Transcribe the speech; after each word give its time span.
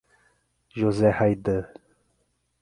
José 0.79 1.13
Raydan 1.13 1.61